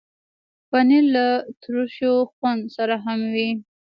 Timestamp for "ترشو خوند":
1.61-2.63